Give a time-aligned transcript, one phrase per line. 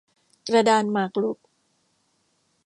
[0.47, 1.37] กระดานหมากรุก